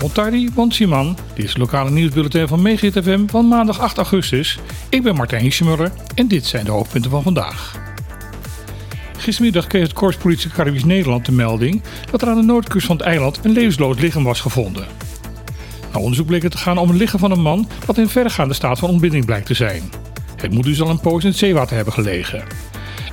Montardi, 0.00 0.50
Bonsiman. 0.54 1.16
Dit 1.34 1.44
is 1.44 1.50
het 1.50 1.58
lokale 1.58 1.90
nieuwsbulletin 1.90 2.48
van 2.48 2.62
Megahit 2.62 3.04
FM 3.04 3.26
van 3.26 3.48
maandag 3.48 3.80
8 3.80 3.96
augustus. 3.96 4.58
Ik 4.88 5.02
ben 5.02 5.14
Martijn 5.14 5.42
Hiesjemuller 5.42 5.92
en 6.14 6.28
dit 6.28 6.46
zijn 6.46 6.64
de 6.64 6.70
hoofdpunten 6.70 7.10
van 7.10 7.22
vandaag. 7.22 7.80
Gistermiddag 9.18 9.66
kreeg 9.66 9.82
het 9.82 9.92
Korps 9.92 10.16
Politie 10.16 10.50
Caribisch 10.50 10.84
Nederland 10.84 11.26
de 11.26 11.32
melding 11.32 11.82
dat 12.10 12.22
er 12.22 12.28
aan 12.28 12.36
de 12.36 12.42
noordkust 12.42 12.86
van 12.86 12.96
het 12.96 13.06
eiland 13.06 13.40
een 13.42 13.52
levensloos 13.52 13.98
lichaam 13.98 14.24
was 14.24 14.40
gevonden. 14.40 14.86
Na 15.92 16.00
onderzoek 16.00 16.26
bleek 16.26 16.42
het 16.42 16.52
te 16.52 16.58
gaan 16.58 16.78
om 16.78 16.90
een 16.90 16.96
lichaam 16.96 17.20
van 17.20 17.30
een 17.30 17.42
man 17.42 17.68
dat 17.86 17.98
in 17.98 18.08
verregaande 18.08 18.54
staat 18.54 18.78
van 18.78 18.88
ontbinding 18.88 19.24
blijkt 19.24 19.46
te 19.46 19.54
zijn. 19.54 19.82
Het 20.36 20.52
moet 20.52 20.64
dus 20.64 20.82
al 20.82 20.90
een 20.90 21.00
poos 21.00 21.22
in 21.22 21.28
het 21.28 21.38
zeewater 21.38 21.76
hebben 21.76 21.94
gelegen. 21.94 22.44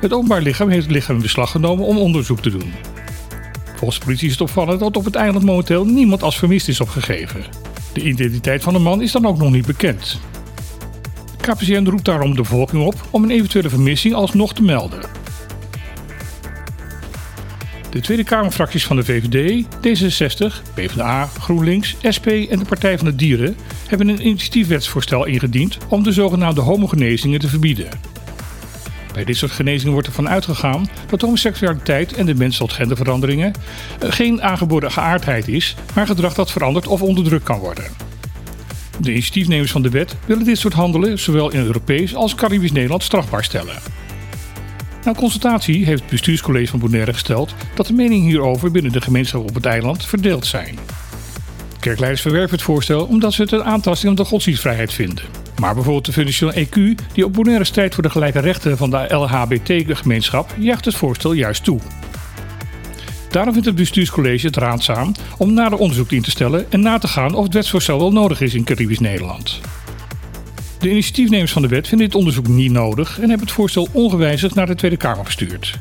Het 0.00 0.12
openbaar 0.12 0.42
lichaam 0.42 0.68
heeft 0.68 0.84
het 0.84 0.94
lichaam 0.94 1.16
in 1.16 1.22
beslag 1.22 1.50
genomen 1.50 1.86
om 1.86 1.98
onderzoek 1.98 2.40
te 2.40 2.50
doen. 2.50 2.72
Volgens 3.74 3.98
politie 3.98 4.26
is 4.26 4.32
het 4.32 4.40
opvallend 4.40 4.80
dat 4.80 4.96
op 4.96 5.04
het 5.04 5.14
eiland 5.14 5.44
momenteel 5.44 5.84
niemand 5.84 6.22
als 6.22 6.38
vermist 6.38 6.68
is 6.68 6.80
opgegeven. 6.80 7.44
De 7.92 8.02
identiteit 8.02 8.62
van 8.62 8.72
de 8.72 8.78
man 8.78 9.02
is 9.02 9.12
dan 9.12 9.26
ook 9.26 9.38
nog 9.38 9.50
niet 9.50 9.66
bekend. 9.66 10.20
KPCN 11.40 11.84
roept 11.84 12.04
daarom 12.04 12.30
de 12.30 12.40
bevolking 12.40 12.84
op 12.84 12.94
om 13.10 13.22
een 13.22 13.30
eventuele 13.30 13.68
vermissing 13.68 14.14
alsnog 14.14 14.54
te 14.54 14.62
melden. 14.62 15.00
De 17.90 18.00
Tweede 18.00 18.24
Kamerfracties 18.24 18.86
van 18.86 18.96
de 18.96 19.04
VVD, 19.04 19.64
D66, 19.64 20.72
PvdA, 20.74 21.26
GroenLinks, 21.26 21.96
SP 22.16 22.26
en 22.26 22.58
de 22.58 22.64
Partij 22.68 22.98
van 22.98 23.06
de 23.06 23.16
Dieren 23.16 23.56
hebben 23.86 24.08
een 24.08 24.26
initiatiefwetsvoorstel 24.26 25.24
ingediend 25.24 25.78
om 25.88 26.02
de 26.02 26.12
zogenaamde 26.12 26.60
homogenezingen 26.60 27.40
te 27.40 27.48
verbieden. 27.48 27.88
Bij 29.14 29.24
dit 29.24 29.36
soort 29.36 29.52
genezingen 29.52 29.92
wordt 29.92 30.08
ervan 30.08 30.28
uitgegaan 30.28 30.88
dat 31.08 31.20
homoseksualiteit 31.20 32.12
en 32.12 32.26
de 32.26 32.34
mens 32.34 32.56
tot 32.56 32.72
genderveranderingen 32.72 33.52
eh, 34.00 34.12
geen 34.12 34.42
aangeboren 34.42 34.92
geaardheid 34.92 35.48
is, 35.48 35.76
maar 35.94 36.06
gedrag 36.06 36.34
dat 36.34 36.50
verandert 36.50 36.86
of 36.86 37.02
onderdrukt 37.02 37.44
kan 37.44 37.58
worden. 37.58 37.84
De 39.00 39.10
initiatiefnemers 39.10 39.70
van 39.70 39.82
de 39.82 39.88
wet 39.88 40.16
willen 40.26 40.44
dit 40.44 40.58
soort 40.58 40.74
handelen 40.74 41.18
zowel 41.18 41.50
in 41.50 41.64
Europees 41.64 42.14
als 42.14 42.34
Caribisch 42.34 42.72
Nederland 42.72 43.02
strafbaar 43.02 43.44
stellen. 43.44 43.76
Na 45.04 45.12
consultatie 45.12 45.84
heeft 45.84 46.00
het 46.00 46.10
bestuurscollege 46.10 46.70
van 46.70 46.80
Bonaire 46.80 47.12
gesteld 47.12 47.54
dat 47.74 47.86
de 47.86 47.92
meningen 47.92 48.26
hierover 48.26 48.70
binnen 48.70 48.92
de 48.92 49.00
gemeenschap 49.00 49.48
op 49.48 49.54
het 49.54 49.66
eiland 49.66 50.06
verdeeld 50.06 50.46
zijn. 50.46 50.78
Kerkleiders 51.80 52.22
verwerpen 52.22 52.54
het 52.54 52.62
voorstel 52.62 53.04
omdat 53.04 53.32
ze 53.32 53.42
het 53.42 53.52
een 53.52 53.64
aantasting 53.64 54.10
op 54.10 54.16
de 54.16 54.24
godsdienstvrijheid 54.24 54.92
vinden. 54.92 55.43
Maar 55.64 55.74
bijvoorbeeld 55.74 56.04
de 56.04 56.12
Fundación 56.12 56.52
EQ, 56.52 57.02
die 57.12 57.24
op 57.24 57.32
Bonaire 57.32 57.64
strijdt 57.64 57.94
voor 57.94 58.02
de 58.02 58.10
gelijke 58.10 58.38
rechten 58.38 58.76
van 58.76 58.90
de 58.90 59.14
LHBT-gemeenschap, 59.14 60.54
jaagt 60.58 60.84
het 60.84 60.94
voorstel 60.94 61.32
juist 61.32 61.64
toe. 61.64 61.80
Daarom 63.30 63.52
vindt 63.52 63.68
het 63.68 63.76
bestuurscollege 63.76 64.46
het 64.46 64.56
raadzaam 64.56 65.12
om 65.38 65.52
nader 65.52 65.78
onderzoek 65.78 66.10
in 66.10 66.22
te 66.22 66.30
stellen 66.30 66.72
en 66.72 66.80
na 66.80 66.98
te 66.98 67.08
gaan 67.08 67.34
of 67.34 67.44
het 67.44 67.54
wetsvoorstel 67.54 67.98
wel 67.98 68.12
nodig 68.12 68.40
is 68.40 68.54
in 68.54 68.64
Caribisch 68.64 68.98
Nederland. 68.98 69.60
De 70.78 70.90
initiatiefnemers 70.90 71.52
van 71.52 71.62
de 71.62 71.68
wet 71.68 71.88
vinden 71.88 72.06
dit 72.06 72.16
onderzoek 72.16 72.48
niet 72.48 72.72
nodig 72.72 73.14
en 73.14 73.28
hebben 73.28 73.46
het 73.46 73.56
voorstel 73.56 73.88
ongewijzigd 73.92 74.54
naar 74.54 74.66
de 74.66 74.74
Tweede 74.74 74.96
Kamer 74.96 75.24
gestuurd. 75.24 75.78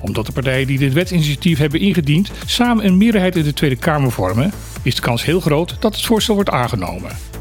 Omdat 0.00 0.26
de 0.26 0.32
partijen 0.32 0.66
die 0.66 0.78
dit 0.78 0.92
wetsinitiatief 0.92 1.58
hebben 1.58 1.80
ingediend 1.80 2.30
samen 2.46 2.84
een 2.84 2.96
meerderheid 2.96 3.36
in 3.36 3.44
de 3.44 3.52
Tweede 3.52 3.76
Kamer 3.76 4.12
vormen, 4.12 4.52
is 4.82 4.94
de 4.94 5.02
kans 5.02 5.24
heel 5.24 5.40
groot 5.40 5.76
dat 5.80 5.94
het 5.94 6.04
voorstel 6.04 6.34
wordt 6.34 6.50
aangenomen. 6.50 7.33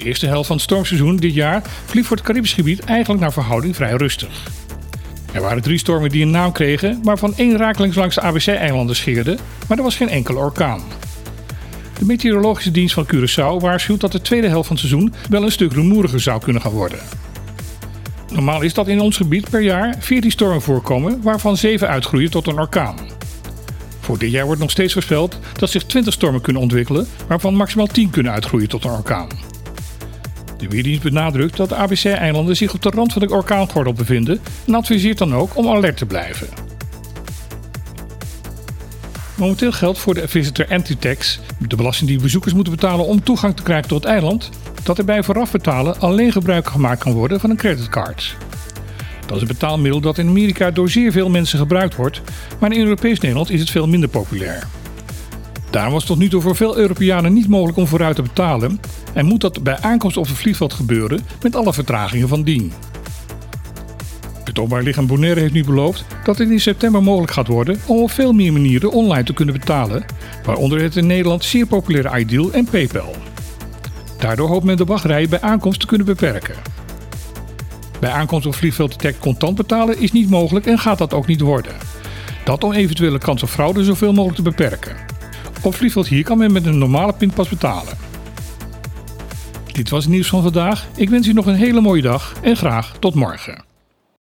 De 0.00 0.06
eerste 0.06 0.26
helft 0.26 0.46
van 0.46 0.56
het 0.56 0.64
stormseizoen 0.64 1.16
dit 1.16 1.34
jaar 1.34 1.62
verliep 1.84 2.04
voor 2.04 2.16
het 2.16 2.26
Caribisch 2.26 2.52
gebied 2.52 2.80
eigenlijk 2.80 3.20
naar 3.20 3.32
verhouding 3.32 3.76
vrij 3.76 3.92
rustig. 3.92 4.50
Er 5.32 5.40
waren 5.40 5.62
drie 5.62 5.78
stormen 5.78 6.10
die 6.10 6.22
een 6.22 6.30
naam 6.30 6.52
kregen, 6.52 7.00
waarvan 7.02 7.36
één 7.36 7.56
rakelings 7.56 7.96
langs 7.96 8.14
de 8.14 8.20
ABC-eilanden 8.20 8.96
scheerde, 8.96 9.38
maar 9.68 9.78
er 9.78 9.84
was 9.84 9.96
geen 9.96 10.08
enkele 10.08 10.38
orkaan. 10.38 10.82
De 11.98 12.04
meteorologische 12.04 12.70
dienst 12.70 12.94
van 12.94 13.06
Curaçao 13.14 13.62
waarschuwt 13.62 14.00
dat 14.00 14.12
de 14.12 14.20
tweede 14.20 14.48
helft 14.48 14.66
van 14.66 14.76
het 14.76 14.86
seizoen 14.86 15.14
wel 15.30 15.42
een 15.42 15.52
stuk 15.52 15.72
rumoeriger 15.72 16.20
zou 16.20 16.40
kunnen 16.40 16.62
gaan 16.62 16.72
worden. 16.72 16.98
Normaal 18.32 18.60
is 18.60 18.74
dat 18.74 18.88
in 18.88 19.00
ons 19.00 19.16
gebied 19.16 19.50
per 19.50 19.62
jaar 19.62 19.96
14 19.98 20.30
stormen 20.30 20.62
voorkomen, 20.62 21.22
waarvan 21.22 21.56
7 21.56 21.88
uitgroeien 21.88 22.30
tot 22.30 22.46
een 22.46 22.58
orkaan. 22.58 22.98
Voor 24.00 24.18
dit 24.18 24.30
jaar 24.30 24.46
wordt 24.46 24.60
nog 24.60 24.70
steeds 24.70 24.92
voorspeld 24.92 25.38
dat 25.52 25.70
zich 25.70 25.84
20 25.84 26.12
stormen 26.12 26.40
kunnen 26.40 26.62
ontwikkelen, 26.62 27.06
waarvan 27.26 27.54
maximaal 27.54 27.86
10 27.86 28.10
kunnen 28.10 28.32
uitgroeien 28.32 28.68
tot 28.68 28.84
een 28.84 28.90
orkaan. 28.90 29.49
De 30.60 30.68
Weerdienst 30.68 31.02
benadrukt 31.02 31.56
dat 31.56 31.68
de 31.68 31.74
ABC-eilanden 31.74 32.56
zich 32.56 32.74
op 32.74 32.82
de 32.82 32.90
rand 32.90 33.12
van 33.12 33.22
de 33.22 33.30
orkaangordel 33.30 33.92
bevinden 33.92 34.40
en 34.66 34.74
adviseert 34.74 35.18
dan 35.18 35.34
ook 35.34 35.56
om 35.56 35.68
alert 35.68 35.96
te 35.96 36.06
blijven. 36.06 36.48
Momenteel 39.36 39.72
geldt 39.72 39.98
voor 39.98 40.14
de 40.14 40.28
Visitor 40.28 40.66
Anti-Tax, 40.68 41.40
de 41.68 41.76
belasting 41.76 42.10
die 42.10 42.20
bezoekers 42.20 42.54
moeten 42.54 42.72
betalen 42.72 43.06
om 43.06 43.22
toegang 43.22 43.56
te 43.56 43.62
krijgen 43.62 43.88
tot 43.88 44.02
het 44.02 44.12
eiland, 44.12 44.50
dat 44.82 44.98
er 44.98 45.04
bij 45.04 45.22
vooraf 45.22 45.50
betalen 45.50 46.00
alleen 46.00 46.32
gebruik 46.32 46.68
gemaakt 46.68 47.02
kan 47.02 47.12
worden 47.12 47.40
van 47.40 47.50
een 47.50 47.56
creditcard. 47.56 48.36
Dat 49.26 49.36
is 49.36 49.42
een 49.42 49.48
betaalmiddel 49.48 50.00
dat 50.00 50.18
in 50.18 50.28
Amerika 50.28 50.70
door 50.70 50.90
zeer 50.90 51.12
veel 51.12 51.30
mensen 51.30 51.58
gebruikt 51.58 51.94
wordt, 51.94 52.20
maar 52.58 52.72
in 52.72 52.80
Europees 52.80 53.20
Nederland 53.20 53.50
is 53.50 53.60
het 53.60 53.70
veel 53.70 53.88
minder 53.88 54.08
populair. 54.08 54.66
Daarom 55.70 55.92
was 55.92 56.04
tot 56.04 56.18
nu 56.18 56.28
toe 56.28 56.40
voor 56.40 56.56
veel 56.56 56.76
Europeanen 56.76 57.32
niet 57.32 57.48
mogelijk 57.48 57.78
om 57.78 57.86
vooruit 57.86 58.16
te 58.16 58.22
betalen 58.22 58.80
en 59.12 59.26
moet 59.26 59.40
dat 59.40 59.62
bij 59.62 59.78
aankomst 59.80 60.16
op 60.16 60.26
het 60.26 60.36
vliegveld 60.36 60.72
gebeuren 60.72 61.20
met 61.42 61.56
alle 61.56 61.72
vertragingen 61.72 62.28
van 62.28 62.42
dien. 62.42 62.72
Het 64.44 64.58
Openbaar 64.58 64.82
Lichaam 64.82 65.06
Bonaire 65.06 65.40
heeft 65.40 65.52
nu 65.52 65.64
beloofd 65.64 66.04
dat 66.24 66.38
het 66.38 66.50
in 66.50 66.60
september 66.60 67.02
mogelijk 67.02 67.32
gaat 67.32 67.46
worden 67.46 67.80
om 67.86 67.98
op 67.98 68.10
veel 68.10 68.32
meer 68.32 68.52
manieren 68.52 68.92
online 68.92 69.24
te 69.24 69.32
kunnen 69.32 69.54
betalen, 69.54 70.04
waaronder 70.44 70.82
het 70.82 70.96
in 70.96 71.06
Nederland 71.06 71.44
zeer 71.44 71.66
populaire 71.66 72.18
iDeal 72.18 72.52
en 72.52 72.64
PayPal. 72.64 73.14
Daardoor 74.18 74.48
hoopt 74.48 74.64
men 74.64 74.76
de 74.76 74.84
wachtrij 74.84 75.28
bij 75.28 75.40
aankomst 75.40 75.80
te 75.80 75.86
kunnen 75.86 76.06
beperken. 76.06 76.54
Bij 78.00 78.10
aankomst 78.10 78.46
op 78.46 78.54
vliegveld 78.54 79.00
direct 79.00 79.18
contant 79.18 79.56
betalen 79.56 80.00
is 80.00 80.12
niet 80.12 80.30
mogelijk 80.30 80.66
en 80.66 80.78
gaat 80.78 80.98
dat 80.98 81.14
ook 81.14 81.26
niet 81.26 81.40
worden. 81.40 81.72
Dat 82.44 82.64
om 82.64 82.72
eventuele 82.72 83.18
kans 83.18 83.42
op 83.42 83.48
fraude 83.48 83.84
zoveel 83.84 84.12
mogelijk 84.12 84.36
te 84.36 84.42
beperken. 84.42 85.09
Op 85.62 85.74
vliegveld 85.74 86.08
hier 86.08 86.24
kan 86.24 86.38
men 86.38 86.52
met 86.52 86.66
een 86.66 86.78
normale 86.78 87.12
pinpas 87.12 87.48
betalen. 87.48 87.98
Dit 89.72 89.90
was 89.90 90.04
het 90.04 90.12
nieuws 90.12 90.28
van 90.28 90.42
vandaag. 90.42 90.88
Ik 90.96 91.10
wens 91.10 91.26
u 91.26 91.32
nog 91.32 91.46
een 91.46 91.54
hele 91.54 91.80
mooie 91.80 92.02
dag 92.02 92.34
en 92.42 92.56
graag 92.56 92.96
tot 92.98 93.14
morgen. 93.14 93.69